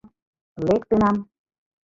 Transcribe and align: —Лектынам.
—Лектынам. 0.65 1.17